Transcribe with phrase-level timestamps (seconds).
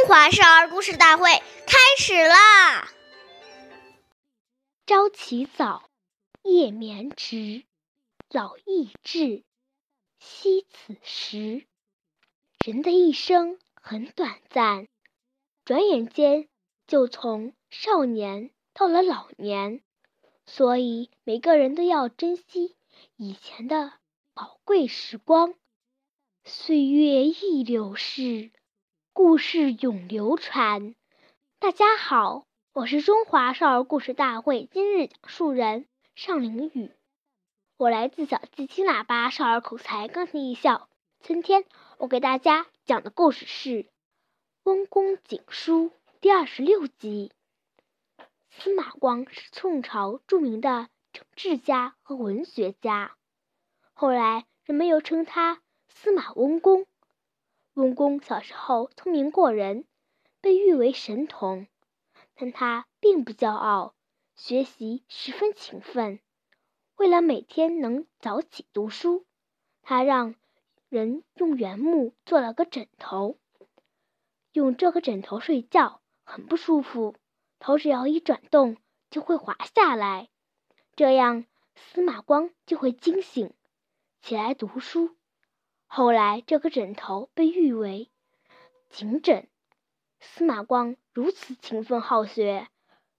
[0.00, 1.24] 中华少儿故事大会
[1.66, 2.88] 开始啦！
[4.86, 5.90] 朝起早，
[6.42, 7.64] 夜眠迟，
[8.30, 9.44] 老易至，
[10.18, 11.66] 惜此时。
[12.64, 14.88] 人的一生很短暂，
[15.66, 16.48] 转眼间
[16.86, 19.82] 就从少年到了老年，
[20.46, 22.74] 所以每个人都要珍惜
[23.16, 23.92] 以前的
[24.32, 25.54] 宝贵时光。
[26.42, 28.50] 岁月易流逝。
[29.22, 30.94] 故事永流传。
[31.58, 36.90] 大家好，我是中华少儿故事大会今日讲述人尚凌宇。
[37.76, 40.88] 我来自小鸡青喇叭少儿口才钢琴艺校。
[41.20, 41.66] 今天
[41.98, 43.68] 我给大家讲的故事是
[44.62, 45.90] 《温公警书》
[46.22, 47.30] 第二十六集。
[48.48, 53.14] 司马光是宋朝著名的政治家和文学家，
[53.92, 55.60] 后来人们又称他
[55.90, 56.86] 司马温公。
[57.74, 59.84] 温公小时候聪明过人，
[60.40, 61.68] 被誉为神童，
[62.34, 63.94] 但他并不骄傲，
[64.34, 66.18] 学习十分勤奋。
[66.96, 69.24] 为了每天能早起读书，
[69.82, 70.34] 他让
[70.88, 73.38] 人用原木做了个枕头，
[74.52, 77.14] 用这个枕头睡觉很不舒服，
[77.60, 78.76] 头只要一转动
[79.10, 80.28] 就会滑下来，
[80.96, 81.46] 这样
[81.76, 83.54] 司马光就会惊醒，
[84.20, 85.16] 起来读书。
[85.92, 88.10] 后来，这个枕头被誉为
[88.90, 89.48] “警枕”。
[90.22, 92.68] 司马光如此勤奋好学，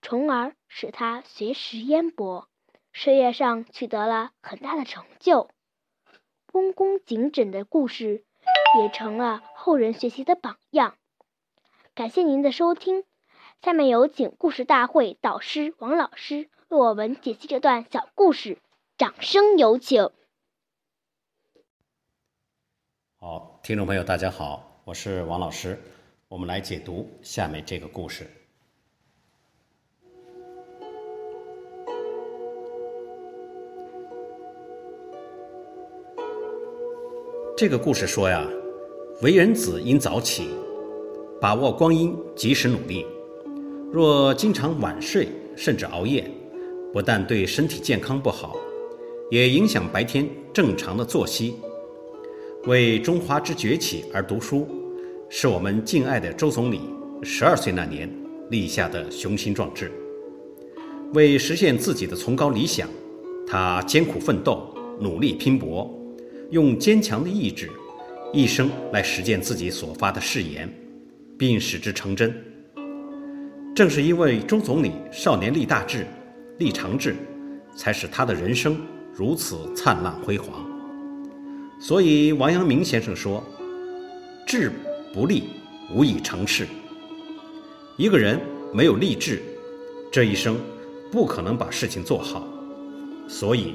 [0.00, 2.48] 从而使他学识渊博，
[2.90, 5.50] 事业上取得了很大的成就。
[6.54, 8.24] 温公警枕的故事
[8.80, 10.96] 也成了后人学习的榜样。
[11.94, 13.04] 感谢您的收听，
[13.60, 18.58] 下面有请故事大会导师王老师为我们解析这段小故事，
[18.96, 20.10] 掌声有请。
[23.26, 25.80] 好，听众朋友，大家好，我是王老师，
[26.28, 28.26] 我们来解读下面这个故事。
[37.56, 38.46] 这个故事说呀，
[39.22, 40.50] 为人子应早起，
[41.40, 43.06] 把握光阴，及时努力。
[43.90, 46.30] 若经常晚睡甚至熬夜，
[46.92, 48.54] 不但对身体健康不好，
[49.30, 51.56] 也影响白天正常的作息。
[52.66, 54.66] 为中华之崛起而读书，
[55.28, 56.80] 是我们敬爱的周总理
[57.22, 58.10] 十二岁那年
[58.50, 59.92] 立下的雄心壮志。
[61.12, 62.88] 为实现自己的崇高理想，
[63.46, 65.92] 他艰苦奋斗，努力拼搏，
[66.50, 67.68] 用坚强的意志，
[68.32, 70.66] 一生来实践自己所发的誓言，
[71.38, 72.34] 并使之成真。
[73.76, 76.06] 正是因为周总理少年立大志、
[76.58, 77.14] 立长志，
[77.76, 78.80] 才使他的人生
[79.12, 80.63] 如此灿烂辉煌。
[81.86, 83.44] 所以，王阳明先生说
[84.48, 84.72] ：“志
[85.12, 85.50] 不立，
[85.92, 86.66] 无以成事。”
[87.98, 88.40] 一个人
[88.72, 89.42] 没有立志，
[90.10, 90.58] 这一生
[91.12, 92.42] 不可能把事情做好。
[93.28, 93.74] 所以，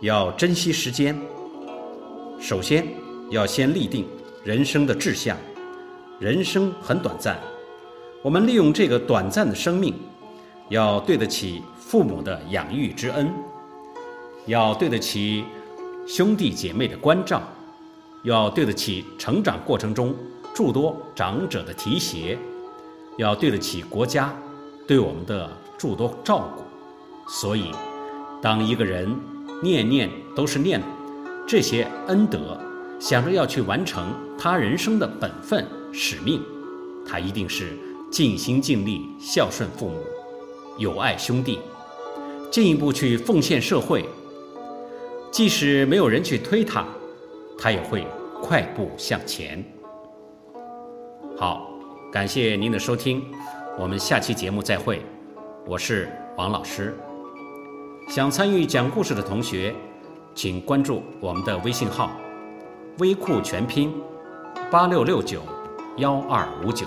[0.00, 1.14] 要珍惜时间。
[2.40, 2.88] 首先，
[3.28, 4.06] 要先立定
[4.42, 5.36] 人生的志向。
[6.18, 7.38] 人生很短暂，
[8.22, 9.92] 我们利用这个短暂的生命，
[10.70, 13.30] 要对得起父母的养育之恩，
[14.46, 15.44] 要对得起。
[16.12, 17.40] 兄弟姐妹的关照，
[18.24, 20.12] 要对得起成长过程中
[20.52, 22.36] 诸多长者的提携，
[23.16, 24.36] 要对得起国家
[24.88, 26.64] 对我们的诸多照顾。
[27.30, 27.70] 所以，
[28.42, 29.08] 当一个人
[29.62, 30.82] 念念都是念
[31.46, 32.58] 这些恩德，
[32.98, 36.42] 想着要去完成他人生的本分使命，
[37.06, 37.78] 他一定是
[38.10, 40.02] 尽心尽力孝顺父母，
[40.76, 41.60] 友爱兄弟，
[42.50, 44.04] 进一步去奉献社会。
[45.30, 46.84] 即使没有人去推他，
[47.56, 48.04] 他也会
[48.42, 49.64] 快步向前。
[51.36, 51.70] 好，
[52.10, 53.22] 感谢您的收听，
[53.78, 55.00] 我们下期节目再会。
[55.64, 56.96] 我是王老师。
[58.08, 59.72] 想参与讲故事的同学，
[60.34, 62.10] 请关注我们的微信号
[62.98, 63.94] “微库全拼
[64.68, 65.42] 八六六九
[65.98, 66.86] 幺二五九”。